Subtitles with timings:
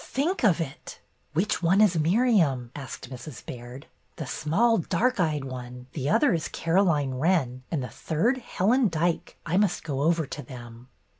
[0.03, 0.99] Think of it!"
[1.33, 3.45] Which one is Miriam?" asked Mrs.
[3.45, 3.85] Baird.''
[4.15, 5.85] The small, dark eyed one.
[5.93, 9.37] The other is Caro line Wren, and the third Helen Dyke.
[9.45, 10.87] I must go over to them."